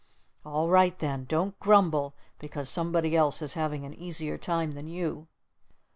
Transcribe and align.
"All 0.43 0.67
right, 0.67 0.97
then! 0.97 1.25
Don't 1.25 1.59
grumble 1.59 2.15
because 2.39 2.67
somebody 2.69 3.15
else 3.15 3.39
is 3.43 3.53
having 3.53 3.85
an 3.85 3.93
easier 3.93 4.35
time 4.35 4.71
than 4.71 4.87
you." 4.87 5.27